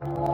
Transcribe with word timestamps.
Oh. 0.00 0.27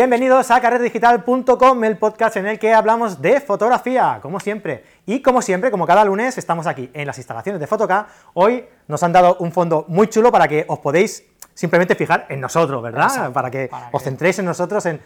Bienvenidos 0.00 0.50
a 0.50 0.58
carretedigital.com, 0.62 1.84
el 1.84 1.98
podcast 1.98 2.38
en 2.38 2.46
el 2.46 2.58
que 2.58 2.72
hablamos 2.72 3.20
de 3.20 3.38
fotografía, 3.38 4.18
como 4.22 4.40
siempre. 4.40 4.82
Y 5.04 5.20
como 5.20 5.42
siempre, 5.42 5.70
como 5.70 5.86
cada 5.86 6.06
lunes, 6.06 6.38
estamos 6.38 6.66
aquí 6.66 6.88
en 6.94 7.06
las 7.06 7.18
instalaciones 7.18 7.60
de 7.60 7.66
Fotoca. 7.66 8.06
Hoy 8.32 8.64
nos 8.88 9.02
han 9.02 9.12
dado 9.12 9.36
un 9.40 9.52
fondo 9.52 9.84
muy 9.88 10.06
chulo 10.06 10.32
para 10.32 10.48
que 10.48 10.64
os 10.68 10.78
podéis 10.78 11.24
simplemente 11.52 11.94
fijar 11.96 12.24
en 12.30 12.40
nosotros, 12.40 12.82
¿verdad? 12.82 13.08
Exacto, 13.08 13.32
para 13.34 13.50
que 13.50 13.68
para 13.68 13.90
os 13.92 14.02
centréis 14.02 14.38
en 14.38 14.46
nosotros, 14.46 14.86
en 14.86 14.96
eh, 14.96 15.00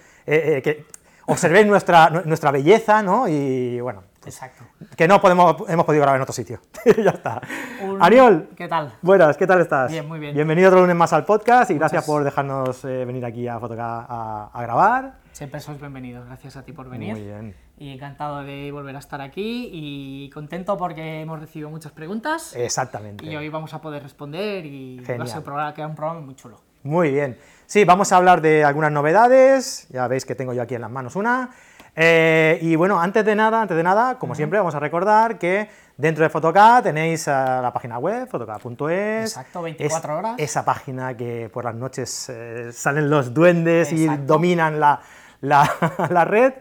eh, 0.59 0.63
que 0.63 0.87
observéis 1.27 1.67
nuestra, 1.67 2.11
nuestra 2.11 2.53
belleza, 2.53 3.03
¿no? 3.03 3.27
Y 3.27 3.81
bueno, 3.81 4.05
Exacto. 4.27 4.65
que 4.97 5.07
no 5.09 5.21
podemos, 5.21 5.57
hemos 5.69 5.85
podido 5.85 6.03
grabar 6.03 6.17
en 6.19 6.23
otro 6.23 6.33
sitio. 6.33 6.61
ya 6.85 7.11
está. 7.11 7.41
Un- 7.83 8.03
Ariol, 8.03 8.49
¿Qué 8.57 8.69
tal? 8.69 8.93
Buenas, 9.03 9.37
¿qué 9.37 9.47
tal 9.47 9.61
estás? 9.61 9.91
Bien, 9.91 10.07
muy 10.09 10.19
bien. 10.19 10.35
Bienvenido 10.35 10.69
otro 10.69 10.81
lunes 10.81 10.97
más 10.97 11.13
al 11.13 11.25
podcast 11.25 11.71
y 11.71 11.75
gracias 11.75 12.03
Muchas- 12.03 12.07
por 12.07 12.25
dejarnos 12.25 12.85
eh, 12.85 13.05
venir 13.05 13.25
aquí 13.25 13.47
a 13.49 13.59
Fotoca 13.59 14.07
a, 14.09 14.51
a 14.53 14.63
grabar. 14.63 15.19
Siempre 15.33 15.59
sois 15.61 15.81
bienvenidos, 15.81 16.25
gracias 16.27 16.57
a 16.57 16.63
ti 16.63 16.73
por 16.73 16.89
venir. 16.89 17.13
Muy 17.13 17.23
bien. 17.23 17.57
Y 17.77 17.93
encantado 17.93 18.45
de 18.45 18.71
volver 18.71 18.95
a 18.95 19.01
estar 19.01 19.21
aquí 19.21 19.69
y 19.73 20.31
contento 20.31 20.77
porque 20.77 21.23
hemos 21.23 21.41
recibido 21.41 21.71
muchas 21.71 21.91
preguntas 21.91 22.55
Exactamente. 22.55 23.27
y 23.27 23.35
hoy 23.35 23.49
vamos 23.49 23.75
a 23.75 23.81
poder 23.81 24.03
responder 24.03 24.65
y 24.65 24.99
va 24.99 25.03
a 25.03 25.07
Genial. 25.07 25.29
ser 25.29 25.39
un 25.39 25.45
programa, 25.45 25.75
queda 25.75 25.87
un 25.89 25.97
programa 25.97 26.21
muy 26.21 26.37
chulo. 26.37 26.61
Muy 26.85 27.11
bien. 27.11 27.37
Sí, 27.67 27.85
vamos 27.85 28.13
a 28.13 28.17
hablar 28.19 28.43
de 28.43 28.63
algunas 28.63 28.93
novedades. 28.93 29.89
Ya 29.89 30.07
veis 30.07 30.25
que 30.25 30.35
tengo 30.35 30.53
yo 30.53 30.63
aquí 30.63 30.75
en 30.77 30.83
las 30.83 30.91
manos 30.91 31.17
una. 31.17 31.51
Eh, 31.97 32.59
y 32.63 32.75
bueno, 32.77 33.01
antes 33.01 33.25
de 33.25 33.35
nada, 33.35 33.63
antes 33.63 33.77
de 33.77 33.83
nada, 33.83 34.19
como 34.19 34.35
siempre, 34.35 34.59
vamos 34.59 34.75
a 34.75 34.81
recordar 34.81 35.39
que 35.39 35.69
dentro 35.97 36.25
de 36.25 36.29
Fotoca 36.31 36.81
tenéis 36.83 37.29
eh, 37.29 37.31
la 37.31 37.71
página 37.73 37.99
web, 37.99 38.29
fotoca.es. 38.29 39.31
Exacto, 39.31 39.63
24 39.63 40.19
horas. 40.19 40.35
Esa 40.39 40.65
página 40.65 41.17
que 41.17 41.49
por 41.53 41.65
las 41.65 41.75
noches 41.75 42.29
eh, 42.31 42.71
salen 42.73 43.09
los 43.09 43.33
duendes 43.33 43.93
y 43.93 44.05
Exacto. 44.05 44.25
dominan 44.35 44.81
la, 44.81 45.01
la- 45.43 45.71
la 46.11 46.25
red. 46.25 46.53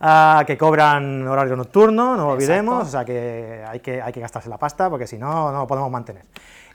ah, 0.00 0.44
que 0.46 0.56
cobran 0.56 1.28
horario 1.28 1.56
nocturno, 1.56 2.16
no 2.16 2.24
lo 2.24 2.28
olvidemos, 2.30 2.86
Exacto. 2.86 2.88
o 2.88 2.90
sea 2.90 3.04
que 3.04 3.62
hay, 3.68 3.80
que 3.80 4.00
hay 4.00 4.12
que 4.14 4.20
gastarse 4.20 4.48
la 4.48 4.56
pasta 4.56 4.88
porque 4.88 5.06
si 5.06 5.18
no, 5.18 5.52
no 5.52 5.58
lo 5.58 5.66
podemos 5.66 5.90
mantener. 5.90 6.24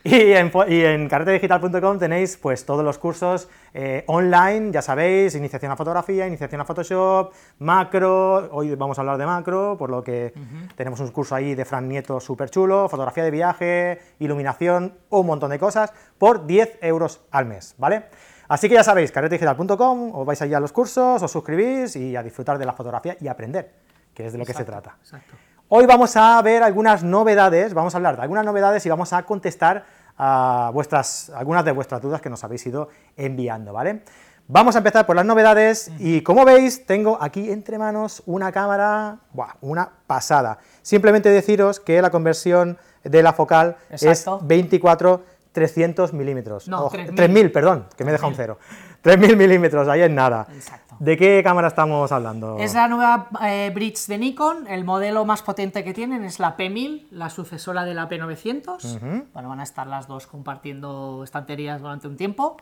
Y 0.16 0.32
en, 0.34 0.52
y 0.68 0.84
en 0.84 1.08
carretedigital.com 1.08 1.98
tenéis 1.98 2.36
pues 2.36 2.64
todos 2.64 2.84
los 2.84 2.96
cursos 2.96 3.48
eh, 3.74 4.04
online, 4.06 4.70
ya 4.70 4.80
sabéis, 4.80 5.34
iniciación 5.34 5.72
a 5.72 5.76
fotografía, 5.76 6.28
iniciación 6.28 6.60
a 6.60 6.64
Photoshop, 6.64 7.32
macro, 7.58 8.48
hoy 8.52 8.72
vamos 8.76 8.98
a 8.98 9.00
hablar 9.00 9.18
de 9.18 9.26
macro, 9.26 9.76
por 9.76 9.90
lo 9.90 10.04
que 10.04 10.32
tenemos 10.76 11.00
un 11.00 11.10
curso 11.10 11.34
ahí 11.34 11.56
de 11.56 11.64
Fran 11.64 11.88
Nieto 11.88 12.20
súper 12.20 12.50
chulo, 12.50 12.88
fotografía 12.88 13.24
de 13.24 13.32
viaje, 13.32 13.98
iluminación, 14.20 14.94
un 15.10 15.26
montón 15.26 15.50
de 15.50 15.58
cosas, 15.58 15.92
por 16.18 16.46
10 16.46 16.78
euros 16.82 17.22
al 17.32 17.46
mes, 17.46 17.74
¿vale? 17.76 18.04
Así 18.46 18.68
que 18.68 18.76
ya 18.76 18.84
sabéis, 18.84 19.10
carretedigital.com, 19.10 20.14
os 20.14 20.24
vais 20.24 20.40
allí 20.40 20.54
a 20.54 20.60
los 20.60 20.70
cursos, 20.70 21.20
os 21.20 21.30
suscribís 21.32 21.96
y 21.96 22.14
a 22.14 22.22
disfrutar 22.22 22.58
de 22.58 22.64
la 22.64 22.74
fotografía 22.74 23.16
y 23.20 23.26
aprender, 23.26 23.72
que 24.14 24.26
es 24.26 24.32
de 24.32 24.38
lo 24.38 24.44
que 24.44 24.54
se 24.54 24.64
trata. 24.64 24.98
Exacto. 25.00 25.34
Hoy 25.68 25.84
vamos 25.84 26.16
a 26.16 26.40
ver 26.42 26.62
algunas 26.62 27.02
novedades, 27.02 27.74
vamos 27.74 27.92
a 27.92 27.98
hablar 27.98 28.14
de 28.14 28.22
algunas 28.22 28.44
novedades 28.44 28.86
y 28.86 28.88
vamos 28.88 29.12
a 29.12 29.24
contestar 29.24 29.84
a 30.16 30.70
vuestras, 30.72 31.28
algunas 31.34 31.64
de 31.64 31.72
vuestras 31.72 32.00
dudas 32.00 32.20
que 32.20 32.30
nos 32.30 32.44
habéis 32.44 32.64
ido 32.66 32.88
enviando, 33.16 33.72
¿vale? 33.72 34.04
Vamos 34.46 34.76
a 34.76 34.78
empezar 34.78 35.06
por 35.06 35.16
las 35.16 35.26
novedades 35.26 35.90
y 35.98 36.20
como 36.20 36.44
veis 36.44 36.86
tengo 36.86 37.18
aquí 37.20 37.50
entre 37.50 37.78
manos 37.78 38.22
una 38.26 38.52
cámara, 38.52 39.18
¡buah! 39.32 39.54
una 39.60 39.90
pasada. 40.06 40.58
Simplemente 40.82 41.30
deciros 41.30 41.80
que 41.80 42.00
la 42.00 42.10
conversión 42.10 42.78
de 43.02 43.24
la 43.24 43.32
focal 43.32 43.76
Exacto. 43.90 44.38
es 44.40 44.46
24 44.46 45.24
300 45.50 46.12
milímetros. 46.12 46.68
No, 46.68 46.84
Ojo, 46.84 46.90
3000. 46.90 47.16
3000, 47.16 47.50
perdón, 47.50 47.86
que 47.96 48.04
me 48.04 48.12
deja 48.12 48.26
un 48.26 48.34
cero. 48.34 48.58
3000 49.06 49.36
milímetros, 49.36 49.86
ahí 49.86 50.02
en 50.02 50.16
nada. 50.16 50.48
Exacto. 50.52 50.96
¿De 50.98 51.16
qué 51.16 51.40
cámara 51.44 51.68
estamos 51.68 52.10
hablando? 52.10 52.56
Es 52.58 52.74
la 52.74 52.88
nueva 52.88 53.28
eh, 53.44 53.70
bridge 53.72 54.08
de 54.08 54.18
Nikon, 54.18 54.66
el 54.66 54.84
modelo 54.84 55.24
más 55.24 55.42
potente 55.42 55.84
que 55.84 55.94
tienen 55.94 56.24
es 56.24 56.40
la 56.40 56.56
P1000, 56.56 57.06
la 57.12 57.30
sucesora 57.30 57.84
de 57.84 57.94
la 57.94 58.08
P900. 58.08 59.28
Bueno, 59.32 59.48
van 59.48 59.60
a 59.60 59.62
estar 59.62 59.86
las 59.86 60.08
dos 60.08 60.26
compartiendo 60.26 61.22
estanterías 61.22 61.80
durante 61.80 62.08
un 62.08 62.16
tiempo. 62.16 62.56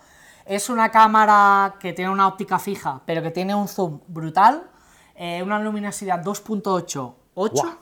Es 0.44 0.68
una 0.68 0.90
cámara 0.90 1.76
que 1.80 1.94
tiene 1.94 2.10
una 2.10 2.28
óptica 2.28 2.58
fija, 2.58 3.00
pero 3.06 3.22
que 3.22 3.30
tiene 3.30 3.54
un 3.54 3.66
zoom 3.66 4.00
brutal, 4.06 4.64
eh, 5.14 5.42
una 5.42 5.58
luminosidad 5.60 6.22
2.8, 6.22 7.14
8, 7.32 7.52
Guau. 7.54 7.74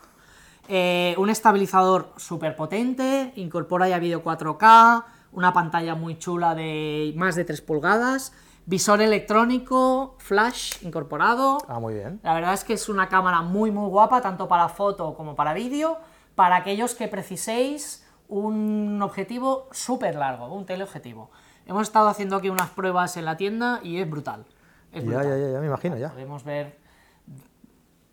eh, 0.69 1.17
un 1.19 1.31
estabilizador 1.31 2.13
súper 2.17 2.55
potente, 2.55 3.33
incorpora 3.35 3.89
ya 3.89 3.99
vídeo 3.99 4.23
4K, 4.23 5.03
una 5.33 5.53
pantalla 5.53 5.97
muy 5.97 6.17
chula 6.19 6.55
de 6.55 7.13
más 7.17 7.35
de 7.35 7.45
3 7.45 7.61
pulgadas, 7.63 8.33
visor 8.67 9.01
electrónico, 9.03 10.15
flash 10.19 10.77
incorporado. 10.85 11.59
Ah, 11.69 11.81
muy 11.81 11.95
bien. 11.95 12.21
La 12.23 12.35
verdad 12.35 12.55
es 12.55 12.65
que 12.65 12.75
es 12.75 12.89
una 12.89 13.09
cámara 13.09 13.43
muy 13.43 13.71
muy 13.71 13.89
guapa, 13.89 14.21
tanto 14.21 14.49
para 14.49 14.69
foto 14.69 15.15
como 15.15 15.35
para 15.35 15.53
vídeo, 15.55 15.99
para 16.35 16.57
aquellos 16.57 16.95
que 16.95 17.09
preciséis 17.09 18.07
un 18.29 19.01
objetivo 19.03 19.69
súper 19.73 20.15
largo, 20.15 20.47
un 20.55 20.65
teleobjetivo. 20.65 21.31
Hemos 21.67 21.83
estado 21.83 22.09
haciendo 22.09 22.37
aquí 22.37 22.49
unas 22.51 22.71
pruebas 22.71 23.17
en 23.17 23.25
la 23.25 23.37
tienda 23.37 23.81
y 23.83 23.99
es 23.99 24.09
brutal. 24.09 24.45
Es 24.93 25.03
Ya, 25.05 25.09
brutal. 25.11 25.29
ya, 25.29 25.37
ya, 25.47 25.53
ya 25.53 25.61
me 25.61 25.67
imagino, 25.67 25.97
ya. 25.97 26.11
Podemos 26.11 26.43
ver 26.45 26.79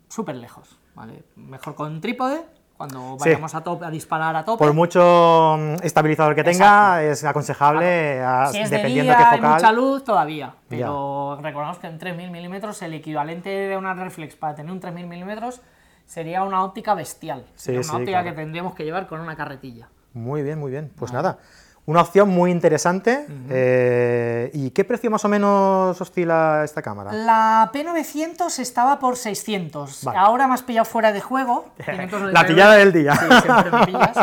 súper 0.08 0.36
lejos, 0.36 0.78
¿vale? 0.94 1.24
Mejor 1.36 1.74
con 1.74 2.00
trípode, 2.00 2.44
cuando 2.80 3.16
Sí. 3.18 3.28
vayamos 3.28 3.54
a, 3.54 3.60
tope, 3.60 3.84
a 3.84 3.90
disparar 3.90 4.34
a 4.36 4.42
tope. 4.42 4.64
Por 4.64 4.72
mucho 4.72 5.54
mm, 5.58 5.74
estabilizador 5.84 6.34
que 6.34 6.42
tenga, 6.42 7.02
es 7.02 7.22
aconsejable, 7.24 8.22
a- 8.22 8.46
si 8.46 8.58
es 8.58 8.70
de 8.70 8.76
dependiendo 8.78 9.12
día, 9.12 9.18
de 9.18 9.18
qué 9.18 9.34
hay 9.34 9.40
mucha 9.42 9.54
focal. 9.58 9.76
luz, 9.76 10.02
todavía. 10.04 10.54
Pero 10.66 11.38
recordamos 11.42 11.76
que 11.78 11.88
en 11.88 11.98
3000 11.98 12.30
milímetros 12.30 12.80
el 12.80 12.94
equivalente 12.94 13.50
de 13.50 13.76
una 13.76 13.92
reflex 13.92 14.34
para 14.34 14.54
tener 14.54 14.72
un 14.72 14.80
3000 14.80 15.06
milímetros 15.06 15.60
sería 16.06 16.42
una 16.42 16.64
óptica 16.64 16.94
bestial. 16.94 17.44
Sí, 17.54 17.72
una 17.72 17.82
sí, 17.82 17.90
óptica 17.90 18.22
claro. 18.22 18.30
que 18.30 18.32
tendríamos 18.42 18.74
que 18.74 18.84
llevar 18.84 19.06
con 19.08 19.20
una 19.20 19.36
carretilla. 19.36 19.88
Muy 20.14 20.42
bien, 20.42 20.58
muy 20.58 20.70
bien. 20.70 20.90
Pues 20.98 21.12
nada, 21.12 21.36
una 21.90 22.02
opción 22.02 22.28
muy 22.28 22.50
interesante. 22.50 23.26
eh, 23.50 24.50
¿Y 24.54 24.70
qué 24.70 24.84
precio 24.84 25.10
más 25.10 25.24
o 25.24 25.28
menos 25.28 26.00
oscila 26.00 26.62
esta 26.64 26.82
cámara? 26.82 27.12
La 27.12 27.70
P900 27.72 28.58
estaba 28.60 28.98
por 28.98 29.16
600. 29.16 30.04
Vale. 30.04 30.18
Ahora 30.18 30.46
me 30.46 30.54
has 30.54 30.62
pillado 30.62 30.84
fuera 30.84 31.12
de 31.12 31.20
juego. 31.20 31.66
599. 31.84 32.32
La 32.32 32.46
pillada 32.46 32.74
del 32.76 32.92
día. 32.92 33.14
Sí, 33.16 33.26
siempre 33.42 33.70
me 33.72 33.86
pillas. 33.86 34.16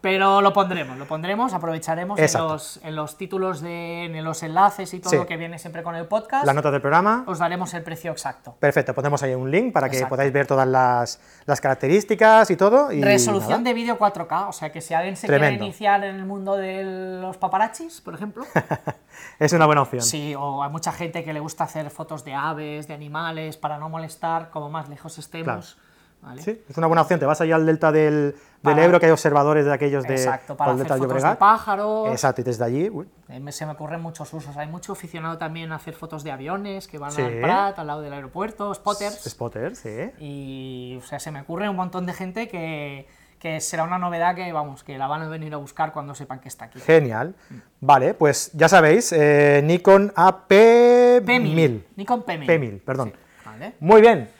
Pero 0.00 0.42
lo 0.42 0.52
pondremos, 0.52 0.98
lo 0.98 1.06
pondremos, 1.06 1.54
aprovecharemos 1.54 2.18
en 2.18 2.32
los, 2.42 2.80
en 2.82 2.94
los 2.94 3.16
títulos, 3.16 3.62
de, 3.62 4.04
en 4.04 4.22
los 4.24 4.42
enlaces 4.42 4.92
y 4.92 5.00
todo 5.00 5.10
Sí. 5.10 5.16
lo 5.16 5.26
que 5.26 5.36
viene 5.38 5.58
siempre 5.58 5.82
con 5.82 5.94
el 5.94 6.06
podcast. 6.06 6.44
Las 6.44 6.54
notas 6.54 6.72
del 6.72 6.80
programa. 6.82 7.24
Os 7.26 7.38
daremos 7.38 7.72
el 7.74 7.82
precio 7.82 8.10
exacto. 8.12 8.54
Perfecto, 8.60 8.94
ponemos 8.94 9.22
ahí 9.22 9.34
un 9.34 9.50
link 9.50 9.72
para 9.72 9.88
que 9.88 9.96
Exacto. 9.96 10.14
podáis 10.16 10.32
ver 10.32 10.46
todas 10.46 10.68
las, 10.68 11.20
las 11.46 11.60
características 11.60 12.50
y 12.50 12.56
todo. 12.56 12.92
Y 12.92 13.02
Resolución 13.02 13.62
nada. 13.62 13.62
de 13.64 13.72
vídeo 13.74 13.98
4K, 13.98 14.48
o 14.48 14.52
sea 14.52 14.70
que 14.70 14.80
si 14.82 14.92
alguien 14.92 15.16
se 15.16 15.26
Tremendo. 15.26 15.52
quiere 15.58 15.64
iniciar 15.64 16.04
en 16.04 16.16
el 16.16 16.26
mundo 16.26 16.56
de 16.56 16.82
los 17.20 17.36
paparachis, 17.36 18.00
por 18.00 18.14
ejemplo, 18.14 18.44
Es 19.38 19.52
una 19.52 19.66
buena 19.66 19.82
opción. 19.82 20.02
sí, 20.02 20.34
o 20.34 20.62
hay 20.62 20.70
mucha 20.70 20.92
gente 20.92 21.24
que 21.24 21.32
le 21.32 21.40
gusta 21.40 21.64
hacer 21.64 21.90
fotos 21.90 22.24
de 22.24 22.34
aves, 22.34 22.88
de 22.88 22.94
animales, 22.94 23.56
para 23.56 23.78
no 23.78 23.88
molestar, 23.88 24.50
como 24.50 24.70
más 24.70 24.88
lejos 24.88 25.18
estemos. 25.18 25.78
¿vale? 26.22 26.40
Sí, 26.42 26.62
es 26.68 26.76
una 26.78 26.86
buena 26.86 27.02
opción. 27.02 27.20
Te 27.20 27.26
vas 27.26 27.40
allá 27.42 27.56
al 27.56 27.66
delta 27.66 27.92
del, 27.92 28.32
del 28.32 28.36
Para- 28.62 28.84
Ebro, 28.84 28.98
que 28.98 29.06
hay 29.06 29.12
observadores 29.12 29.66
de 29.66 29.72
aquellos 29.74 30.04
de 30.04 30.14
Exacto, 30.14 30.56
para 30.56 30.72
hacer 30.72 30.86
del 30.88 30.98
fotos 30.98 31.22
de 31.22 31.36
pájaros. 31.36 32.08
Exacto, 32.10 32.40
y 32.40 32.44
desde 32.44 32.64
allí, 32.64 32.88
uy, 32.88 33.06
Eh, 33.28 33.52
Se 33.52 33.66
me 33.66 33.72
ocurren 33.72 34.00
muchos 34.00 34.32
usos. 34.32 34.56
Hay 34.56 34.66
mucho 34.68 34.92
aficionado 34.92 35.36
también 35.36 35.70
a 35.72 35.76
hacer 35.76 35.94
fotos 35.94 36.24
de 36.24 36.32
aviones 36.32 36.88
que 36.88 36.96
van 36.98 37.12
Sí. 37.12 37.20
al 37.22 37.40
Prat, 37.40 37.78
al 37.78 37.86
lado 37.86 38.00
del 38.00 38.12
aeropuerto, 38.14 38.72
spotters. 38.74 39.22
spotter, 39.28 39.76
sí. 39.76 40.10
Y, 40.18 40.96
o 40.96 41.02
sea, 41.06 41.18
se 41.20 41.30
me 41.30 41.42
ocurre 41.42 41.68
un 41.68 41.76
montón 41.76 42.06
de 42.06 42.14
gente 42.14 42.48
que, 42.48 43.06
que 43.44 43.60
será 43.60 43.84
una 43.84 43.98
novedad 43.98 44.34
que, 44.34 44.50
vamos, 44.54 44.82
que 44.84 44.96
la 44.96 45.06
van 45.06 45.20
a 45.20 45.28
venir 45.28 45.52
a 45.52 45.58
buscar 45.58 45.92
cuando 45.92 46.14
sepan 46.14 46.38
que 46.40 46.48
está 46.48 46.64
aquí. 46.64 46.80
Genial. 46.80 47.34
Vale, 47.78 48.14
pues 48.14 48.50
ya 48.54 48.70
sabéis, 48.70 49.12
eh, 49.12 49.60
Nikon 49.62 50.14
AP1000. 50.14 51.24
P1000. 51.26 51.82
Nikon 51.96 52.24
P1000. 52.24 52.46
P1000, 52.46 52.80
perdón. 52.80 53.12
Vale. 53.44 53.74
Muy 53.80 54.00
bien. 54.00 54.30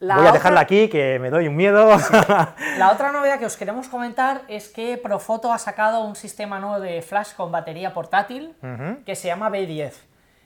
La 0.00 0.16
Voy 0.16 0.24
a 0.26 0.30
otra- 0.30 0.38
dejarla 0.40 0.60
aquí, 0.60 0.88
que 0.88 1.20
me 1.20 1.30
doy 1.30 1.46
un 1.46 1.54
miedo. 1.54 1.88
La 2.78 2.90
otra 2.92 3.12
novedad 3.12 3.38
que 3.38 3.46
os 3.46 3.56
queremos 3.56 3.86
comentar 3.86 4.42
es 4.48 4.68
que 4.70 4.98
Profoto 4.98 5.52
ha 5.52 5.58
sacado 5.58 6.02
un 6.02 6.16
sistema 6.16 6.58
nuevo 6.58 6.80
de 6.80 7.00
flash 7.00 7.34
con 7.36 7.52
batería 7.52 7.94
portátil 7.94 8.56
que 9.06 9.14
se 9.14 9.28
llama 9.28 9.50
B10. 9.50 9.92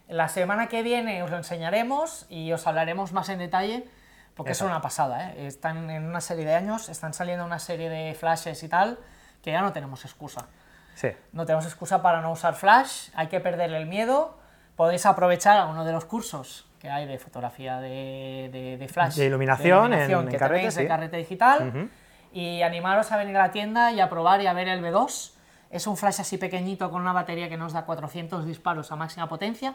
La 0.08 0.28
semana 0.28 0.66
que 0.66 0.82
viene 0.82 1.22
os 1.22 1.30
lo 1.30 1.38
enseñaremos 1.38 2.26
y 2.28 2.52
os 2.52 2.66
hablaremos 2.66 3.12
más 3.12 3.30
en 3.30 3.38
detalle 3.38 3.84
Porque 4.34 4.52
es 4.52 4.60
una 4.62 4.80
pasada, 4.80 5.30
¿eh? 5.32 5.46
Están 5.46 5.90
en 5.90 6.04
una 6.04 6.20
serie 6.20 6.44
de 6.44 6.54
años, 6.54 6.88
están 6.88 7.12
saliendo 7.14 7.44
una 7.44 7.58
serie 7.58 7.90
de 7.90 8.14
flashes 8.14 8.62
y 8.62 8.68
tal, 8.68 8.98
que 9.42 9.52
ya 9.52 9.60
no 9.60 9.72
tenemos 9.72 10.04
excusa. 10.04 10.46
Sí. 10.94 11.08
No 11.32 11.44
tenemos 11.46 11.64
excusa 11.66 12.02
para 12.02 12.20
no 12.20 12.32
usar 12.32 12.54
flash, 12.54 13.08
hay 13.14 13.26
que 13.28 13.40
perderle 13.40 13.76
el 13.78 13.86
miedo. 13.86 14.38
Podéis 14.76 15.04
aprovechar 15.06 15.56
a 15.58 15.66
uno 15.66 15.84
de 15.84 15.92
los 15.92 16.04
cursos 16.06 16.66
que 16.80 16.90
hay 16.90 17.06
de 17.06 17.18
fotografía 17.18 17.78
de, 17.80 18.48
de- 18.52 18.76
de 18.78 18.88
flash. 18.88 19.14
De 19.16 19.26
iluminación 19.26 20.22
en- 20.22 20.26
en 20.26 20.28
que 20.32 20.38
carrete, 20.38 20.58
tenéis 20.60 20.74
de 20.74 20.88
carrete 20.88 21.16
digital. 21.18 21.90
Y 22.32 22.62
animaros 22.62 23.12
a 23.12 23.18
venir 23.18 23.36
a 23.36 23.40
la 23.40 23.50
tienda 23.52 23.92
y 23.92 24.00
a 24.00 24.08
probar 24.08 24.40
y 24.40 24.46
a 24.46 24.52
ver 24.54 24.66
el 24.68 24.82
B2. 24.82 25.32
Es 25.70 25.86
un 25.86 25.96
flash 25.96 26.20
así 26.20 26.38
pequeñito 26.38 26.90
con 26.90 27.02
una 27.02 27.12
batería 27.12 27.48
que 27.48 27.56
nos 27.58 27.72
da 27.74 27.84
400 27.84 28.46
disparos 28.46 28.90
a 28.90 28.96
máxima 28.96 29.28
potencia. 29.28 29.74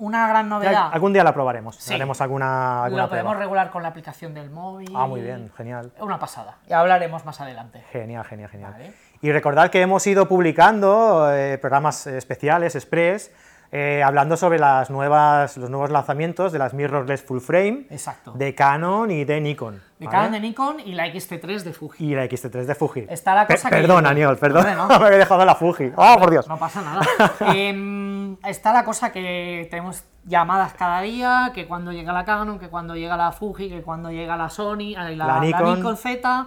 Una 0.00 0.26
gran 0.28 0.48
novedad. 0.48 0.88
Algún 0.92 1.12
día 1.12 1.22
la 1.22 1.34
probaremos, 1.34 1.76
Sí. 1.76 1.92
haremos 1.94 2.20
alguna, 2.22 2.84
alguna 2.84 3.02
Lo 3.02 3.08
podemos 3.10 3.30
prueba. 3.32 3.40
regular 3.44 3.70
con 3.70 3.82
la 3.82 3.90
aplicación 3.90 4.32
del 4.32 4.50
móvil. 4.50 4.90
Ah, 4.96 5.06
muy 5.06 5.20
bien, 5.20 5.52
genial. 5.56 5.92
Una 6.00 6.18
pasada. 6.18 6.56
Ya 6.66 6.80
hablaremos 6.80 7.26
más 7.26 7.38
adelante. 7.42 7.84
Genial, 7.92 8.24
genial, 8.24 8.48
genial. 8.48 8.72
Vale. 8.72 8.94
Y 9.20 9.30
recordad 9.30 9.68
que 9.70 9.82
hemos 9.82 10.06
ido 10.06 10.26
publicando 10.26 11.30
eh, 11.34 11.58
programas 11.58 12.06
especiales, 12.06 12.74
express, 12.74 13.30
eh, 13.72 14.02
hablando 14.02 14.36
sobre 14.36 14.58
las 14.58 14.90
nuevas, 14.90 15.56
los 15.56 15.70
nuevos 15.70 15.90
lanzamientos 15.90 16.50
de 16.50 16.58
las 16.58 16.74
mirrorless 16.74 17.22
full 17.22 17.38
frame 17.38 17.86
Exacto. 17.90 18.32
de 18.32 18.54
Canon 18.54 19.10
y 19.12 19.24
de 19.24 19.40
Nikon. 19.40 19.80
De 19.98 20.06
¿vale? 20.06 20.10
Canon 20.16 20.32
de 20.32 20.40
Nikon 20.40 20.80
y 20.80 20.92
la 20.94 21.06
XT3 21.06 21.60
de 21.62 21.72
Fuji. 21.72 22.04
Y 22.04 22.14
la 22.16 22.24
X-T3 22.24 22.64
de 22.64 22.74
Fuji. 22.74 23.06
Está 23.08 23.34
la 23.34 23.46
Pe- 23.46 23.54
cosa 23.54 23.68
que- 23.70 23.76
Perdón, 23.76 24.06
Aniol, 24.06 24.38
perdón, 24.38 24.66
Hombre, 24.66 24.98
no. 24.98 25.00
me 25.10 25.14
he 25.14 25.18
dejado 25.18 25.44
la 25.44 25.54
Fuji. 25.54 25.92
¡Oh, 25.94 26.16
por 26.18 26.30
Dios! 26.30 26.48
No 26.48 26.56
pasa 26.58 26.82
nada. 26.82 27.02
Em, 27.54 28.36
está 28.44 28.72
la 28.72 28.84
cosa 28.84 29.12
que 29.12 29.68
tenemos 29.70 30.02
llamadas 30.24 30.74
cada 30.74 31.00
día, 31.02 31.52
que 31.54 31.66
cuando 31.68 31.92
llega 31.92 32.12
la 32.12 32.24
Canon, 32.24 32.58
que 32.58 32.68
cuando 32.68 32.96
llega 32.96 33.16
la 33.16 33.30
Fuji, 33.32 33.68
que 33.68 33.82
cuando 33.82 34.10
llega 34.10 34.36
la 34.36 34.48
Sony, 34.50 34.94
la, 34.96 35.10
La 35.10 35.26
la 35.26 35.40
Nikon. 35.40 35.76
Nikon. 35.76 35.96
Z. 35.96 36.46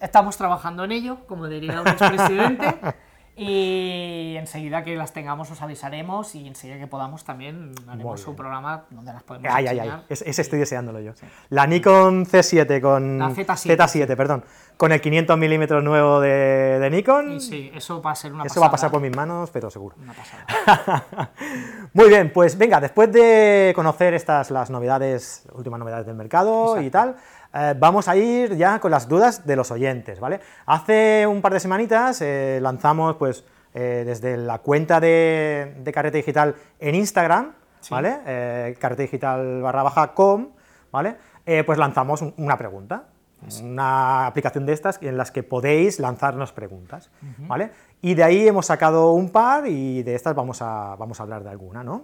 Estamos 0.00 0.36
trabajando 0.36 0.84
en 0.84 0.92
ello, 0.92 1.16
como 1.26 1.48
diría 1.48 1.80
un 1.80 1.88
expresidente. 1.88 2.74
y 3.38 4.34
enseguida 4.38 4.82
que 4.82 4.96
las 4.96 5.12
tengamos 5.12 5.50
os 5.50 5.60
avisaremos 5.60 6.34
y 6.34 6.46
enseguida 6.48 6.78
que 6.78 6.86
podamos 6.86 7.22
también 7.24 7.72
haremos 7.86 8.26
un 8.26 8.34
programa 8.34 8.84
donde 8.90 9.12
las 9.12 9.22
podemos 9.24 9.48
Ay, 9.52 9.66
ay, 9.66 9.78
ay, 9.78 9.86
enseñar. 9.88 10.04
es- 10.08 10.22
ese 10.22 10.40
estoy 10.42 10.58
deseándolo 10.58 11.00
yo. 11.00 11.12
La 11.50 11.66
Nikon 11.66 12.24
C7 12.24 12.80
con... 12.80 13.18
La 13.18 13.28
Z7, 13.30 13.76
Z7, 13.76 14.16
perdón. 14.16 14.44
Con 14.78 14.92
el 14.92 15.00
500 15.00 15.38
milímetros 15.38 15.84
nuevo 15.84 16.20
de, 16.20 16.78
de 16.78 16.90
Nikon. 16.90 17.32
Y 17.32 17.40
sí, 17.40 17.70
eso 17.74 18.00
va 18.02 18.12
a 18.12 18.14
ser 18.14 18.32
una 18.32 18.44
Eso 18.44 18.60
va 18.60 18.66
a 18.66 18.70
pasar 18.70 18.90
por 18.90 19.00
mis 19.00 19.14
manos, 19.14 19.50
pero 19.50 19.70
seguro. 19.70 19.96
Una 20.00 20.14
pasada. 20.14 21.30
Muy 21.92 22.08
bien, 22.08 22.32
pues 22.32 22.56
venga, 22.58 22.80
después 22.80 23.12
de 23.12 23.72
conocer 23.74 24.14
estas 24.14 24.50
las 24.50 24.70
novedades, 24.70 25.46
últimas 25.52 25.78
novedades 25.78 26.06
del 26.06 26.16
mercado 26.16 26.80
y 26.80 26.90
tal, 26.90 27.16
eh, 27.56 27.74
vamos 27.78 28.06
a 28.08 28.16
ir 28.16 28.56
ya 28.56 28.78
con 28.80 28.90
las 28.90 29.08
dudas 29.08 29.46
de 29.46 29.56
los 29.56 29.70
oyentes, 29.70 30.20
¿vale? 30.20 30.40
Hace 30.66 31.26
un 31.26 31.40
par 31.40 31.52
de 31.54 31.60
semanitas 31.60 32.20
eh, 32.20 32.58
lanzamos, 32.60 33.16
pues, 33.16 33.44
eh, 33.74 34.02
desde 34.06 34.36
la 34.36 34.58
cuenta 34.58 35.00
de, 35.00 35.74
de 35.78 35.92
Carrete 35.92 36.18
Digital 36.18 36.54
en 36.78 36.94
Instagram, 36.94 37.52
¿vale? 37.90 38.18
Eh, 38.26 38.76
carrete 38.80 39.02
digital 39.02 39.62
barra 39.62 39.82
baja 39.82 40.12
com, 40.14 40.48
¿vale? 40.92 41.16
Pues 41.64 41.78
lanzamos 41.78 42.22
un- 42.22 42.34
una 42.38 42.56
pregunta. 42.58 43.04
Una 43.62 44.26
aplicación 44.26 44.64
de 44.66 44.72
estas 44.72 44.98
en 45.02 45.16
las 45.16 45.30
que 45.30 45.42
podéis 45.42 46.00
lanzarnos 46.00 46.52
preguntas, 46.52 47.10
¿vale? 47.46 47.70
Y 48.02 48.14
de 48.14 48.22
ahí 48.22 48.46
hemos 48.46 48.66
sacado 48.66 49.12
un 49.12 49.30
par 49.30 49.66
y 49.66 50.02
de 50.02 50.14
estas 50.14 50.34
vamos 50.34 50.60
a, 50.62 50.94
vamos 50.96 51.18
a 51.18 51.22
hablar 51.22 51.42
de 51.42 51.50
alguna, 51.50 51.82
¿no? 51.82 52.02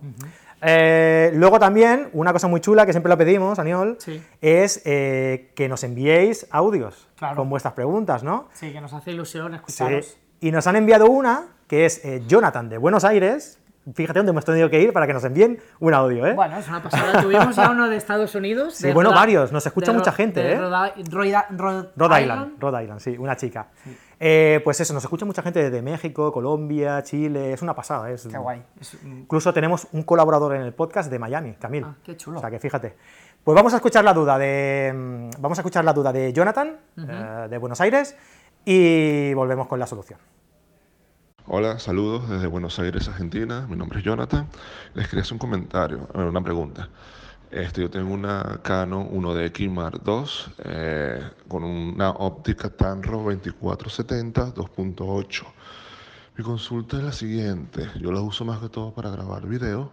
Eh, 0.60 1.30
luego 1.34 1.58
también, 1.58 2.08
una 2.12 2.32
cosa 2.32 2.48
muy 2.48 2.60
chula 2.60 2.86
que 2.86 2.92
siempre 2.92 3.10
lo 3.10 3.18
pedimos, 3.18 3.58
Aniol, 3.58 3.96
Sí. 3.98 4.22
es 4.40 4.82
eh, 4.84 5.50
que 5.54 5.68
nos 5.68 5.84
enviéis 5.84 6.46
audios 6.50 7.08
Claro. 7.16 7.36
con 7.36 7.50
vuestras 7.50 7.74
preguntas, 7.74 8.22
¿no? 8.22 8.48
Sí, 8.54 8.72
que 8.72 8.80
nos 8.80 8.92
hace 8.92 9.10
ilusión 9.12 9.50
Sí. 9.52 9.56
escucharos. 9.56 10.18
Y 10.40 10.50
nos 10.50 10.66
han 10.66 10.76
enviado 10.76 11.06
una 11.06 11.48
que 11.68 11.84
es 11.86 12.04
eh, 12.04 12.22
Jonathan 12.26 12.68
de 12.68 12.78
Buenos 12.78 13.04
Aires. 13.04 13.58
Fíjate 13.94 14.20
dónde 14.20 14.30
hemos 14.30 14.44
tenido 14.44 14.70
que 14.70 14.80
ir 14.80 14.92
para 14.92 15.06
que 15.08 15.12
nos 15.12 15.24
envíen 15.24 15.58
un 15.80 15.92
audio, 15.92 16.24
¿eh? 16.26 16.34
Bueno, 16.34 16.56
es 16.56 16.68
una 16.68 16.82
pasada. 16.82 17.20
Tuvimos 17.20 17.56
ya 17.56 17.70
uno 17.70 17.88
de 17.88 17.96
Estados 17.96 18.32
Unidos. 18.34 18.74
Sí, 18.76 18.86
de 18.86 18.94
bueno, 18.94 19.10
varios. 19.10 19.50
Nos 19.50 19.66
escucha 19.66 19.90
de 19.90 19.98
mucha 19.98 20.12
gente, 20.12 20.40
de 20.42 20.52
¿eh? 20.52 20.58
Rhode, 20.58 20.92
Island, 22.22 22.60
Rhode 22.60 22.82
Island, 22.84 23.00
sí, 23.00 23.16
una 23.18 23.34
chica. 23.36 23.68
Eh, 24.20 24.60
pues 24.62 24.80
eso, 24.80 24.94
nos 24.94 25.02
escucha 25.02 25.24
mucha 25.24 25.42
gente 25.42 25.68
de 25.68 25.82
México, 25.82 26.30
Colombia, 26.30 27.02
Chile, 27.02 27.52
es 27.52 27.60
una 27.60 27.74
pasada. 27.74 28.08
Es, 28.10 28.28
Qué 28.28 28.38
guay. 28.38 28.62
Es- 28.80 28.96
Incluso 29.02 29.52
tenemos 29.52 29.88
un 29.90 30.04
colaborador 30.04 30.54
en 30.54 30.62
el 30.62 30.72
podcast 30.72 31.10
de 31.10 31.18
Miami, 31.18 31.54
Camil. 31.54 31.84
Ah, 31.84 31.94
qué 32.04 32.16
chulo. 32.16 32.38
O 32.38 32.40
sea 32.40 32.50
que 32.50 32.60
fíjate. 32.60 32.94
Pues 33.42 33.56
vamos 33.56 33.72
a 33.72 33.76
escuchar 33.76 34.04
la 34.04 34.14
duda 34.14 34.38
de 34.38 34.92
mm, 34.94 35.40
vamos 35.42 35.58
a 35.58 35.62
escuchar 35.62 35.84
la 35.84 35.92
duda 35.92 36.12
de 36.12 36.32
Jonathan 36.32 36.76
eh, 36.98 37.46
de 37.50 37.58
Buenos 37.58 37.80
Aires 37.80 38.16
y 38.64 39.34
volvemos 39.34 39.66
con 39.66 39.80
la 39.80 39.88
solución. 39.88 40.20
Hola, 41.46 41.78
saludos 41.78 42.28
desde 42.28 42.46
Buenos 42.46 42.78
Aires, 42.78 43.08
Argentina. 43.08 43.66
Mi 43.68 43.76
nombre 43.76 43.98
es 43.98 44.04
Jonathan. 44.04 44.46
Les 44.94 45.08
quería 45.08 45.22
hacer 45.22 45.34
un 45.34 45.38
comentario, 45.38 46.08
una 46.14 46.42
pregunta. 46.42 46.88
Este, 47.50 47.82
yo 47.82 47.90
tengo 47.90 48.14
una 48.14 48.60
Canon 48.62 49.08
1DX 49.10 49.70
Mark 49.70 50.00
II 50.06 50.24
eh, 50.64 51.20
con 51.48 51.64
una 51.64 52.10
óptica 52.10 52.70
Tanro 52.70 53.18
2470 53.18 54.54
2.8. 54.54 55.44
Mi 56.38 56.44
consulta 56.44 56.96
es 56.98 57.02
la 57.04 57.12
siguiente. 57.12 57.88
Yo 58.00 58.10
la 58.12 58.20
uso 58.20 58.44
más 58.44 58.60
que 58.60 58.68
todo 58.68 58.92
para 58.94 59.10
grabar 59.10 59.46
video 59.46 59.92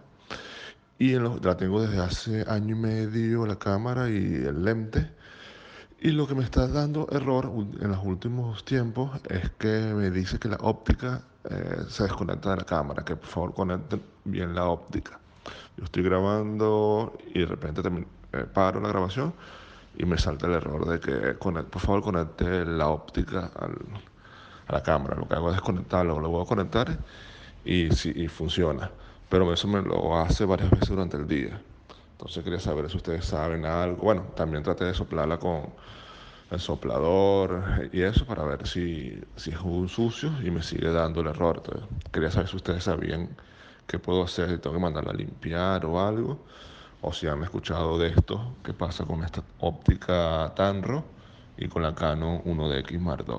y 0.98 1.14
en 1.14 1.24
lo- 1.24 1.38
la 1.42 1.56
tengo 1.56 1.82
desde 1.82 2.00
hace 2.00 2.44
año 2.48 2.76
y 2.76 2.78
medio 2.78 3.46
la 3.46 3.56
cámara 3.58 4.08
y 4.08 4.14
el 4.14 4.64
lente. 4.64 5.10
Y 6.00 6.12
lo 6.12 6.26
que 6.26 6.34
me 6.34 6.44
está 6.44 6.66
dando 6.66 7.06
error 7.12 7.50
en 7.80 7.88
los 7.90 8.00
últimos 8.04 8.64
tiempos 8.64 9.20
es 9.28 9.50
que 9.58 9.68
me 9.94 10.10
dice 10.10 10.38
que 10.38 10.48
la 10.48 10.56
óptica 10.60 11.22
eh, 11.44 11.84
se 11.88 12.04
desconecta 12.04 12.50
de 12.50 12.56
la 12.56 12.64
cámara, 12.64 13.04
que 13.04 13.16
por 13.16 13.28
favor 13.28 13.54
conecten 13.54 14.02
bien 14.24 14.54
la 14.54 14.66
óptica. 14.66 15.18
Yo 15.76 15.84
estoy 15.84 16.02
grabando 16.02 17.16
y 17.34 17.40
de 17.40 17.46
repente 17.46 17.82
termi- 17.82 18.06
eh, 18.32 18.44
paro 18.52 18.80
la 18.80 18.88
grabación 18.88 19.32
y 19.96 20.04
me 20.04 20.18
salta 20.18 20.46
el 20.46 20.54
error 20.54 20.86
de 20.86 21.00
que 21.00 21.34
por 21.34 21.80
favor 21.80 22.02
conecte 22.02 22.64
la 22.64 22.88
óptica 22.88 23.50
al- 23.58 23.78
a 24.66 24.72
la 24.72 24.82
cámara. 24.82 25.16
Lo 25.16 25.26
que 25.26 25.34
hago 25.34 25.48
es 25.48 25.54
desconectarlo, 25.56 26.20
lo 26.20 26.28
voy 26.28 26.42
a 26.42 26.46
conectar 26.46 26.98
y, 27.64 27.90
sí, 27.92 28.12
y 28.14 28.28
funciona. 28.28 28.90
Pero 29.28 29.52
eso 29.52 29.68
me 29.68 29.82
lo 29.82 30.18
hace 30.18 30.44
varias 30.44 30.70
veces 30.70 30.88
durante 30.90 31.16
el 31.16 31.26
día. 31.26 31.60
Entonces 32.12 32.44
quería 32.44 32.60
saber 32.60 32.90
si 32.90 32.96
ustedes 32.98 33.24
saben 33.24 33.64
algo. 33.64 34.02
Bueno, 34.02 34.22
también 34.36 34.62
traté 34.62 34.84
de 34.84 34.94
soplarla 34.94 35.38
con 35.38 35.70
el 36.50 36.58
soplador 36.58 37.88
y 37.92 38.02
eso 38.02 38.26
para 38.26 38.44
ver 38.44 38.66
si, 38.66 39.22
si 39.36 39.50
es 39.50 39.60
un 39.60 39.88
sucio 39.88 40.30
y 40.42 40.50
me 40.50 40.62
sigue 40.62 40.90
dando 40.90 41.20
el 41.20 41.28
error. 41.28 41.62
Entonces, 41.64 41.88
quería 42.12 42.30
saber 42.30 42.48
si 42.48 42.56
ustedes 42.56 42.84
sabían 42.84 43.28
qué 43.86 43.98
puedo 43.98 44.24
hacer, 44.24 44.50
si 44.50 44.58
tengo 44.58 44.76
que 44.76 44.82
mandarla 44.82 45.12
a 45.12 45.14
limpiar 45.14 45.86
o 45.86 46.04
algo, 46.04 46.38
o 47.02 47.12
si 47.12 47.28
han 47.28 47.42
escuchado 47.42 47.98
de 47.98 48.08
esto, 48.08 48.54
qué 48.64 48.72
pasa 48.72 49.04
con 49.04 49.22
esta 49.22 49.42
óptica 49.60 50.52
Tanro 50.56 51.04
y 51.56 51.68
con 51.68 51.82
la 51.82 51.94
Canon 51.94 52.42
1DX 52.44 52.98
Mark 52.98 53.24
II. 53.28 53.36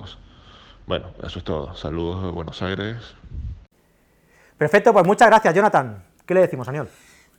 Bueno, 0.86 1.08
eso 1.22 1.38
es 1.38 1.44
todo. 1.44 1.74
Saludos 1.76 2.24
de 2.24 2.30
Buenos 2.30 2.60
Aires. 2.62 3.14
Perfecto, 4.56 4.92
pues 4.92 5.06
muchas 5.06 5.28
gracias, 5.28 5.54
Jonathan. 5.54 6.02
¿Qué 6.24 6.34
le 6.34 6.40
decimos, 6.40 6.68
Aniol? 6.68 6.88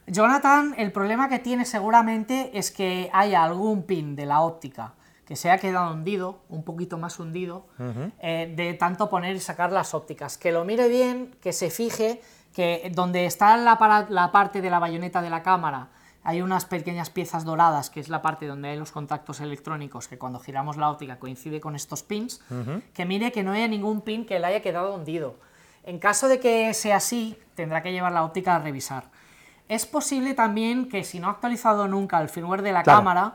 Jonathan, 0.08 0.75
el 0.77 0.92
problema 0.92 1.30
que 1.30 1.39
tiene 1.39 1.65
seguramente 1.65 2.51
es 2.58 2.72
que 2.72 3.10
haya 3.13 3.44
algún 3.44 3.84
pin 3.84 4.15
de 4.15 4.25
la 4.25 4.42
óptica 4.42 4.94
que 5.25 5.36
se 5.36 5.50
ha 5.51 5.58
quedado 5.58 5.94
hundido, 5.94 6.39
un 6.50 6.63
poquito 6.63 6.98
más 6.98 7.20
hundido, 7.20 7.65
eh, 8.20 8.53
de 8.56 8.74
tanto 8.74 9.10
poner 9.10 9.36
y 9.36 9.39
sacar 9.39 9.72
las 9.72 9.94
ópticas. 9.94 10.38
Que 10.38 10.51
lo 10.51 10.65
mire 10.65 10.88
bien, 10.89 11.36
que 11.42 11.53
se 11.53 11.70
fije 11.70 12.22
que 12.53 12.92
donde 12.94 13.25
está 13.25 13.56
la, 13.58 14.06
la 14.10 14.32
parte 14.32 14.62
de 14.62 14.70
la 14.70 14.80
bayoneta 14.80 15.22
de 15.22 15.30
la 15.30 15.42
cámara 15.44 15.88
hay 16.25 16.42
unas 16.42 16.63
pequeñas 16.63 17.10
piezas 17.10 17.44
doradas, 17.44 17.89
que 17.89 18.00
es 18.00 18.08
la 18.08 18.22
parte 18.22 18.48
donde 18.48 18.70
hay 18.70 18.77
los 18.77 18.92
contactos 18.94 19.42
electrónicos, 19.42 20.08
que 20.08 20.18
cuando 20.18 20.39
giramos 20.39 20.77
la 20.77 20.89
óptica 20.89 21.20
coincide 21.20 21.60
con 21.60 21.75
estos 21.75 22.01
pins, 22.01 22.42
que 22.94 23.06
mire 23.06 23.34
que 23.34 23.44
no 23.44 23.51
haya 23.51 23.68
ningún 23.68 24.00
pin 24.01 24.25
que 24.25 24.39
le 24.39 24.46
haya 24.48 24.62
quedado 24.62 24.96
hundido. 24.96 25.36
En 25.84 26.00
caso 26.00 26.30
de 26.30 26.39
que 26.39 26.74
sea 26.74 26.96
así, 26.98 27.38
tendrá 27.56 27.84
que 27.84 27.92
llevar 27.92 28.13
la 28.13 28.24
óptica 28.24 28.56
a 28.56 28.60
revisar. 28.60 29.10
Es 29.68 29.86
posible 29.86 30.34
también 30.34 30.88
que 30.88 31.03
si 31.03 31.20
no 31.20 31.27
ha 31.27 31.32
actualizado 31.32 31.89
nunca 31.89 32.22
el 32.22 32.30
firmware 32.30 32.62
de 32.62 32.72
la 32.72 32.84
Claro. 32.84 33.00
cámara, 33.00 33.34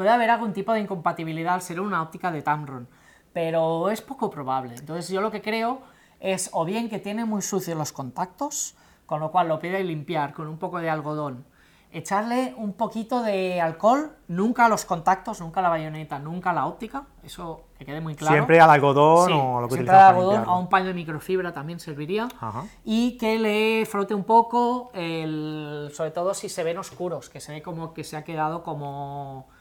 puede 0.00 0.12
haber 0.12 0.30
algún 0.30 0.54
tipo 0.54 0.72
de 0.72 0.80
incompatibilidad 0.80 1.52
al 1.52 1.60
ser 1.60 1.78
una 1.78 2.00
óptica 2.00 2.32
de 2.32 2.40
Tamron, 2.40 2.88
pero 3.34 3.90
es 3.90 4.00
poco 4.00 4.30
probable. 4.30 4.74
Entonces 4.74 5.10
yo 5.10 5.20
lo 5.20 5.30
que 5.30 5.42
creo 5.42 5.82
es 6.20 6.48
o 6.54 6.64
bien 6.64 6.88
que 6.88 6.98
tiene 6.98 7.26
muy 7.26 7.42
sucios 7.42 7.76
los 7.76 7.92
contactos, 7.92 8.76
con 9.04 9.20
lo 9.20 9.30
cual 9.30 9.48
lo 9.48 9.58
pide 9.58 9.84
limpiar 9.84 10.32
con 10.32 10.46
un 10.46 10.56
poco 10.56 10.78
de 10.78 10.88
algodón, 10.88 11.44
echarle 11.92 12.54
un 12.56 12.72
poquito 12.72 13.22
de 13.22 13.60
alcohol, 13.60 14.16
nunca 14.26 14.64
a 14.64 14.68
los 14.70 14.86
contactos, 14.86 15.38
nunca 15.42 15.60
a 15.60 15.64
la 15.64 15.68
bayoneta, 15.68 16.18
nunca 16.18 16.48
a 16.48 16.54
la 16.54 16.64
óptica, 16.64 17.02
eso 17.22 17.64
que 17.78 17.84
quede 17.84 18.00
muy 18.00 18.14
claro. 18.14 18.32
Siempre 18.32 18.58
al 18.58 18.70
algodón 18.70 19.28
Sí, 19.28 19.34
o 19.36 19.60
lo 19.60 19.68
que 19.68 19.74
siempre 19.74 19.94
al 19.94 20.14
algodón, 20.16 20.44
a 20.46 20.56
un 20.56 20.70
paño 20.70 20.86
de 20.86 20.94
microfibra 20.94 21.52
también 21.52 21.78
serviría. 21.78 22.26
Ajá. 22.40 22.64
Y 22.86 23.18
que 23.18 23.38
le 23.38 23.84
frote 23.84 24.14
un 24.14 24.24
poco, 24.24 24.92
el, 24.94 25.90
sobre 25.92 26.10
todo 26.10 26.32
si 26.32 26.48
se 26.48 26.64
ven 26.64 26.78
oscuros, 26.78 27.28
que 27.28 27.42
se 27.42 27.52
ve 27.52 27.60
como 27.60 27.92
que 27.92 28.02
se 28.02 28.16
ha 28.16 28.24
quedado 28.24 28.62
como 28.62 29.59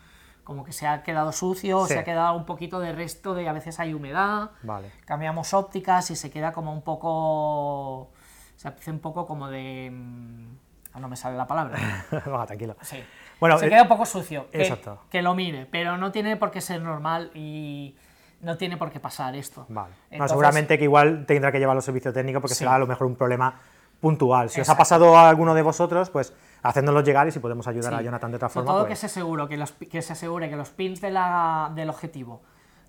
como 0.49 0.63
que 0.63 0.73
se 0.73 0.87
ha 0.87 1.03
quedado 1.03 1.31
sucio, 1.31 1.85
Sí. 1.85 1.93
se 1.93 1.99
ha 1.99 2.03
quedado 2.03 2.35
un 2.35 2.43
poquito 2.43 2.79
de 2.79 2.91
resto 2.91 3.35
de, 3.35 3.47
a 3.47 3.53
veces 3.53 3.79
hay 3.79 3.93
humedad, 3.93 4.49
Vale. 4.63 4.91
cambiamos 5.05 5.53
ópticas 5.53 6.09
y 6.09 6.15
se 6.15 6.31
queda 6.31 6.51
como 6.53 6.73
un 6.73 6.81
poco, 6.81 8.09
se 8.55 8.67
hace 8.67 8.89
un 8.89 8.97
poco 8.97 9.27
como 9.27 9.47
de, 9.47 9.91
mm, 9.93 10.47
ah, 10.93 10.99
no 11.01 11.07
me 11.07 11.15
sale 11.15 11.37
la 11.37 11.45
palabra, 11.45 11.77
tranquilo. 12.47 12.75
sí. 12.81 12.97
Bueno, 13.39 13.59
se 13.59 13.67
eh, 13.67 13.69
queda 13.69 13.83
un 13.83 13.87
poco 13.89 14.07
sucio, 14.07 14.49
que, 14.49 14.63
exacto. 14.63 15.03
que 15.11 15.21
lo 15.21 15.35
mire, 15.35 15.67
pero 15.67 15.97
no 15.97 16.11
tiene 16.11 16.35
por 16.35 16.49
qué 16.49 16.61
ser 16.61 16.81
normal 16.81 17.29
y 17.35 17.95
no 18.41 18.57
tiene 18.57 18.75
por 18.75 18.89
qué 18.91 18.99
pasar 18.99 19.35
esto. 19.35 19.67
Vale. 19.69 19.93
No, 20.11 20.27
seguramente 20.27 20.79
que 20.79 20.85
igual 20.85 21.25
tendrá 21.27 21.51
que 21.51 21.59
llevarlo 21.59 21.77
al 21.77 21.83
servicio 21.83 22.11
técnico 22.11 22.41
porque 22.41 22.55
Sí. 22.55 22.59
será 22.59 22.73
a 22.73 22.79
lo 22.79 22.87
mejor 22.87 23.05
un 23.05 23.15
problema 23.15 23.61
puntual. 24.01 24.49
Si 24.49 24.59
os 24.61 24.67
ha 24.69 24.75
pasado 24.75 25.15
a 25.15 25.29
alguno 25.29 25.53
de 25.53 25.61
vosotros, 25.61 26.09
pues 26.09 26.33
hacéndonos 26.63 27.03
llegar 27.03 27.27
y 27.27 27.31
si 27.31 27.39
podemos 27.39 27.67
ayudar 27.67 27.93
a. 27.93 28.01
Jonathan 28.01 28.31
de 28.31 28.35
otra 28.37 28.49
Sobre 28.49 28.65
forma. 28.65 28.71
todo 28.79 28.87
pues- 28.87 28.99
que, 28.99 29.07
se 29.07 29.13
seguro, 29.13 29.47
que, 29.47 29.57
los 29.57 29.71
que 29.73 30.01
se 30.01 30.13
asegure 30.13 30.49
que 30.49 30.55
los 30.55 30.69
pins 30.69 31.01
de 31.01 31.11
la- 31.11 31.71
del 31.75 31.89
objetivo 31.89 32.41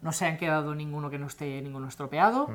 no 0.02 0.12
se 0.12 0.24
han 0.26 0.38
quedado 0.38 0.74
ninguno 0.74 1.10
que 1.10 1.18
no 1.18 1.26
esté 1.26 1.60
ninguno 1.60 1.86
estropeado 1.88 2.48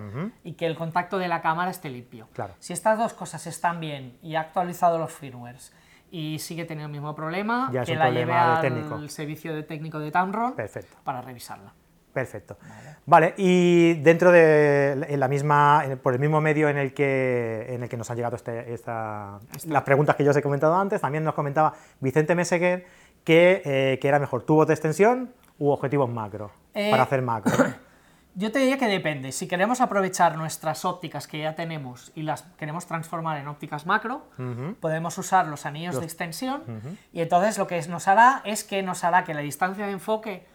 y 0.43 0.53
que 0.53 0.65
el 0.65 0.75
contacto 0.75 1.17
de 1.19 1.27
la 1.27 1.41
cámara 1.41 1.69
esté 1.72 1.89
limpio. 1.89 2.27
Claro. 2.34 2.55
Si 2.60 2.74
estas 2.74 2.98
dos 2.98 3.13
cosas 3.13 3.45
están 3.45 3.79
bien 3.79 4.17
y 4.24 4.36
ha 4.36 4.41
actualizado 4.41 4.98
los 4.98 5.12
firmwares 5.13 5.72
y 6.10 6.39
sigue 6.39 6.65
teniendo 6.65 6.88
el 6.88 6.91
mismo 6.93 7.13
problema, 7.15 7.69
Ya 7.72 7.81
es 7.81 7.86
que 7.88 7.93
un 7.93 8.00
la 8.00 8.05
problema 8.05 8.25
lleve 8.25 8.34
al 8.39 8.62
técnico. 8.62 9.07
servicio 9.10 9.53
de 9.53 9.62
técnico 9.63 10.00
de 10.00 10.10
Tamron 10.12 10.53
Perfecto. 10.55 10.98
para 11.03 11.22
revisarla. 11.22 11.74
Perfecto. 12.15 12.57
Vale, 13.05 13.34
y 13.38 13.93
dentro 13.95 14.31
de 14.31 15.05
en 15.10 15.19
la 15.19 15.27
misma, 15.27 15.84
en- 15.86 15.98
por 16.00 16.13
el 16.13 16.19
mismo 16.19 16.39
medio 16.41 16.69
en 16.69 16.77
el 16.77 16.93
que, 16.93 17.67
en 17.69 17.84
el 17.84 17.89
que 17.89 17.98
nos 17.98 18.10
han 18.10 18.15
llegado 18.15 18.36
este- 18.38 18.74
esta, 18.74 19.38
las 19.67 19.84
preguntas 19.84 20.15
que 20.15 20.24
yo 20.24 20.31
os 20.31 20.38
he 20.38 20.41
comentado 20.41 20.74
antes, 20.75 21.01
también 21.01 21.24
nos 21.25 21.34
comentaba 21.36 21.74
Vicente 22.00 22.34
Meseguer 22.36 22.86
que, 23.25 23.62
eh, 23.65 24.00
que 24.01 24.07
era 24.07 24.17
mejor 24.17 24.43
tubos 24.43 24.65
de 24.67 24.74
extensión 24.74 25.34
u 25.60 25.69
objetivos 25.72 26.10
macro 26.10 26.51
Eh, 26.74 26.89
para 26.89 27.03
hacer 27.03 27.22
macro. 27.22 27.51
Yo 28.38 28.51
te 28.51 28.60
diría 28.60 28.77
que 28.77 28.88
depende. 28.88 29.31
Si 29.31 29.48
queremos 29.48 29.79
aprovechar 29.79 30.36
nuestras 30.38 30.84
ópticas 30.84 31.25
que 31.25 31.39
ya 31.39 31.55
tenemos 31.55 32.12
y 32.15 32.24
las 32.24 32.41
queremos 32.57 32.86
transformar 32.86 33.38
en 33.38 33.48
ópticas 33.48 33.86
macro, 33.86 34.24
podemos 34.81 35.17
usar 35.17 35.48
los 35.48 35.65
anillos 35.65 35.98
de 36.00 36.05
extensión 36.05 36.62
y 37.13 37.22
entonces 37.22 37.57
lo 37.57 37.65
que 37.67 37.81
nos 37.88 38.07
hará 38.10 38.41
es 38.43 38.65
que 38.65 38.84
nos 38.84 39.05
hará 39.05 39.24
que 39.24 39.34
la 39.34 39.39
distancia 39.41 39.86
de 39.86 39.93
enfoque, 39.93 40.45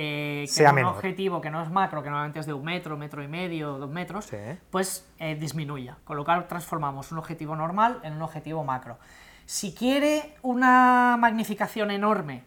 eh, 0.00 0.42
que 0.46 0.52
Sea 0.52 0.70
un 0.70 0.76
menor. 0.76 0.94
objetivo 0.94 1.40
que 1.40 1.50
no 1.50 1.60
es 1.60 1.70
macro, 1.70 2.02
que 2.04 2.08
normalmente 2.10 2.38
es 2.38 2.46
de 2.46 2.52
un 2.52 2.64
metro, 2.64 2.96
metro 2.96 3.20
y 3.22 3.26
medio, 3.28 3.78
dos 3.78 3.90
metros, 3.90 4.26
Sí. 4.26 4.36
pues 4.70 5.04
eh, 5.18 5.34
disminuya. 5.34 5.96
Con 6.04 6.16
lo 6.16 6.24
cual 6.24 6.46
transformamos 6.46 7.10
un 7.10 7.18
objetivo 7.18 7.56
normal 7.56 7.98
en 8.04 8.12
un 8.12 8.22
objetivo 8.22 8.62
macro. 8.62 8.98
Si 9.44 9.74
quiere 9.74 10.36
una 10.42 11.16
magnificación 11.18 11.90
enorme, 11.90 12.44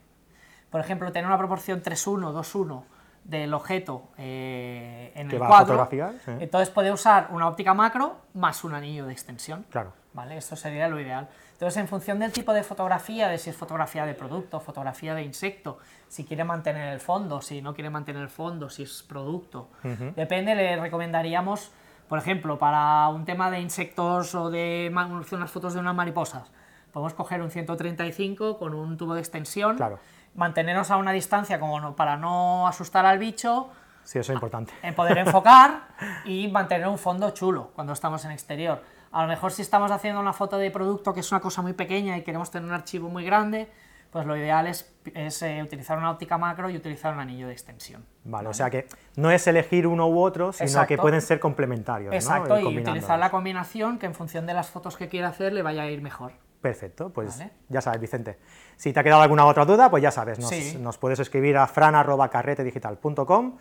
por 0.69 0.79
ejemplo, 0.79 1.11
tener 1.11 1.25
una 1.27 1.37
proporción 1.37 1.81
3-1, 1.83 2.31
2-1 2.31 2.83
del 3.23 3.53
objeto 3.53 4.09
eh, 4.17 5.11
en 5.15 5.29
Que 5.29 5.35
el 5.35 5.41
va 5.41 5.45
a 5.45 5.49
cuadro, 5.49 5.65
fotografiar, 5.67 6.13
sí. 6.25 6.31
entonces 6.39 6.69
puede 6.69 6.91
usar 6.91 7.27
una 7.31 7.47
óptica 7.47 7.73
macro 7.73 8.17
más 8.33 8.63
un 8.63 8.73
anillo 8.73 9.05
de 9.05 9.13
extensión. 9.13 9.65
Claro. 9.69 9.93
¿Vale? 10.13 10.35
Esto 10.35 10.55
sería 10.57 10.89
lo 10.89 10.99
ideal. 10.99 11.29
Entonces, 11.53 11.77
en 11.77 11.87
función 11.87 12.19
del 12.19 12.31
tipo 12.31 12.53
de 12.53 12.63
fotografía, 12.63 13.29
de 13.29 13.37
si 13.37 13.49
es 13.51 13.55
fotografía 13.55 14.05
de 14.05 14.13
producto, 14.13 14.59
fotografía 14.59 15.13
de 15.13 15.23
insecto, 15.23 15.77
si 16.09 16.25
quiere 16.25 16.43
mantener 16.43 16.91
el 16.91 16.99
fondo, 16.99 17.39
si 17.39 17.61
no 17.61 17.73
quiere 17.75 17.89
mantener 17.89 18.23
el 18.23 18.29
fondo, 18.29 18.69
si 18.69 18.83
es 18.83 19.03
producto, 19.03 19.69
depende, 20.15 20.55
le 20.55 20.75
recomendaríamos, 20.77 21.71
por 22.09 22.17
ejemplo, 22.17 22.57
para 22.57 23.07
un 23.09 23.23
tema 23.25 23.51
de 23.51 23.61
insectos 23.61 24.33
o 24.33 24.49
de 24.49 24.91
unas 24.91 25.51
fotos 25.51 25.75
de 25.75 25.79
unas 25.79 25.95
mariposas, 25.95 26.51
podemos 26.91 27.13
coger 27.13 27.41
un 27.41 27.51
135 27.51 28.57
con 28.57 28.73
un 28.73 28.97
tubo 28.97 29.13
de 29.13 29.19
extensión, 29.21 29.77
Claro. 29.77 29.99
mantenernos 30.35 30.91
a 30.91 30.97
una 30.97 31.11
distancia 31.11 31.59
como 31.59 31.79
no- 31.79 31.95
para 31.95 32.17
no 32.17 32.67
asustar 32.67 33.05
al 33.05 33.19
bicho, 33.19 33.69
Sí, 34.03 34.19
eso 34.19 34.31
es 34.31 34.35
importante. 34.35 34.73
en 34.81 34.93
poder 34.95 35.17
enfocar 35.17 35.87
y 36.25 36.47
mantener 36.47 36.87
un 36.87 36.97
fondo 36.97 37.29
chulo 37.31 37.71
cuando 37.75 37.93
estamos 37.93 38.23
en 38.25 38.31
exterior. 38.31 38.81
A 39.11 39.23
lo 39.23 39.27
mejor 39.27 39.51
si 39.51 39.61
estamos 39.61 39.91
haciendo 39.91 40.21
una 40.21 40.33
foto 40.33 40.57
de 40.57 40.71
producto 40.71 41.13
que 41.13 41.19
es 41.19 41.31
una 41.31 41.41
cosa 41.41 41.61
muy 41.61 41.73
pequeña 41.73 42.17
y 42.17 42.23
queremos 42.23 42.49
tener 42.49 42.67
un 42.67 42.73
archivo 42.73 43.09
muy 43.09 43.25
grande, 43.25 43.69
pues 44.09 44.25
lo 44.25 44.35
ideal 44.35 44.67
es, 44.67 44.93
es, 45.13 45.41
eh, 45.41 45.61
utilizar 45.63 45.97
una 45.97 46.11
óptica 46.11 46.37
macro 46.37 46.69
y 46.69 46.75
utilizar 46.75 47.13
un 47.13 47.19
anillo 47.21 47.47
de 47.47 47.53
extensión. 47.53 48.05
Vale, 48.25 48.49
o 48.49 48.53
sea 48.53 48.69
que 48.69 48.87
no 49.15 49.31
es 49.31 49.47
elegir 49.47 49.87
uno 49.87 50.07
u 50.07 50.21
otro, 50.21 50.51
sino 50.51 50.65
Exacto. 50.65 50.87
que 50.89 50.97
pueden 50.97 51.21
ser 51.21 51.39
complementarios. 51.39 52.09
¿no? 52.11 52.15
Exacto, 52.15 52.57
Eh, 52.57 52.63
y 52.63 52.79
utilizar 52.79 53.17
la 53.19 53.29
combinación 53.31 53.99
que 53.99 54.05
en 54.07 54.13
función 54.15 54.45
de 54.45 54.53
las 54.53 54.69
fotos 54.69 54.97
que 54.97 55.07
quiera 55.07 55.29
hacer 55.29 55.53
le 55.53 55.61
vaya 55.61 55.83
a 55.83 55.87
ir 55.87 56.01
mejor. 56.01 56.33
Perfecto, 56.61 57.09
pues 57.09 57.39
Vale. 57.39 57.51
ya 57.69 57.81
sabes, 57.81 57.99
Vicente. 57.99 58.37
Si 58.77 58.93
te 58.93 58.99
ha 58.99 59.03
quedado 59.03 59.21
alguna 59.23 59.45
otra 59.45 59.65
duda, 59.65 59.89
pues 59.89 60.03
ya 60.03 60.11
sabes, 60.11 60.37
nos, 60.39 60.49
Sí. 60.49 60.77
nos 60.79 60.97
puedes 60.97 61.19
escribir 61.19 61.57
a 61.57 61.65
fran.carretedigital.com. 61.67 63.57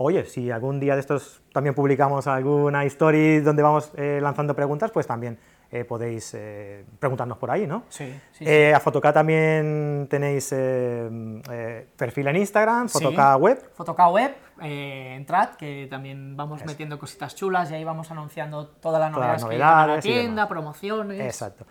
Oye, 0.00 0.24
si 0.26 0.50
algún 0.50 0.78
día 0.78 0.94
de 0.94 1.00
estos 1.00 1.42
también 1.52 1.74
publicamos 1.74 2.26
alguna 2.28 2.84
story 2.84 3.40
donde 3.40 3.62
vamos 3.62 3.90
eh, 3.96 4.20
lanzando 4.22 4.54
preguntas, 4.54 4.92
pues 4.92 5.08
también 5.08 5.38
eh, 5.72 5.84
podéis 5.84 6.32
eh, 6.34 6.84
preguntarnos 7.00 7.36
por 7.36 7.50
ahí, 7.50 7.66
¿no? 7.66 7.82
Sí, 7.88 8.14
sí, 8.30 8.46
A 8.72 8.78
Fotoca 8.78 9.12
también 9.12 10.06
tenéis 10.08 10.48
perfil 11.96 12.28
en 12.28 12.36
Instagram. 12.36 12.88
Fotoca 12.88 13.36
Web. 13.36 13.70
Fotoca 13.74 14.08
Web, 14.08 14.34
entrad, 14.60 15.50
que 15.56 15.88
también 15.90 16.36
vamos 16.36 16.64
metiendo 16.64 16.96
cositas 16.98 17.34
chulas 17.34 17.70
y 17.72 17.74
ahí 17.74 17.84
vamos 17.84 18.08
anunciando 18.12 18.68
todas 18.68 19.00
las 19.00 19.12
Todas 19.12 19.42
novedades, 19.42 19.48
que 19.48 19.56
llegan 19.56 19.78
a 19.78 19.86
la 19.88 20.00
tienda, 20.00 20.48
promociones. 20.48 21.20
Exacto. 21.20 21.66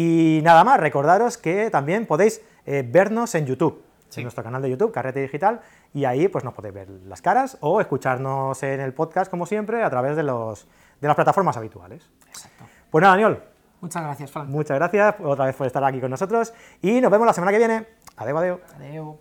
Y 0.00 0.42
nada 0.44 0.62
más, 0.62 0.78
recordaros 0.78 1.38
que 1.38 1.70
también 1.70 2.06
podéis 2.06 2.40
eh, 2.66 2.86
vernos 2.88 3.34
en 3.34 3.46
YouTube, 3.46 3.82
Sí. 4.08 4.20
en 4.20 4.24
nuestro 4.26 4.44
canal 4.44 4.62
de 4.62 4.70
YouTube, 4.70 4.92
Carrete 4.92 5.20
Digital, 5.20 5.60
y 5.92 6.04
ahí 6.04 6.28
pues 6.28 6.44
nos 6.44 6.54
podéis 6.54 6.72
ver 6.72 6.88
las 7.06 7.20
caras 7.20 7.58
o 7.62 7.80
escucharnos 7.80 8.62
en 8.62 8.78
el 8.80 8.94
podcast, 8.94 9.28
como 9.28 9.44
siempre, 9.44 9.82
a 9.82 9.90
través 9.90 10.14
de, 10.14 10.22
los, 10.22 10.68
de 11.00 11.08
las 11.08 11.16
plataformas 11.16 11.56
habituales. 11.56 12.08
Exacto. 12.28 12.64
Pues 12.90 13.02
nada, 13.02 13.16
Daniel, 13.16 13.42
Muchas 13.80 14.02
gracias, 14.04 14.30
Fran. 14.30 14.48
muchas 14.50 14.76
gracias 14.76 15.16
otra 15.22 15.46
vez 15.46 15.56
por 15.56 15.66
estar 15.66 15.82
aquí 15.84 16.00
con 16.00 16.10
nosotros 16.10 16.54
y 16.80 17.00
nos 17.00 17.10
vemos 17.10 17.26
la 17.26 17.32
semana 17.32 17.50
que 17.50 17.58
viene. 17.58 17.86
Adeu, 18.16 18.38
adeu. 18.38 18.60
Adeu. 18.76 19.18